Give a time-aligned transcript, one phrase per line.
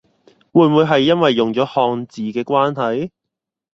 [0.51, 3.11] 會唔會係因為用咗漢字嘅關係？